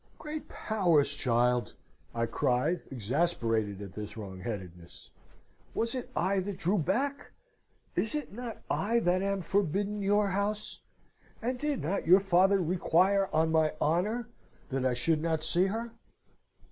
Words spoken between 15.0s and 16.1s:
not see her?"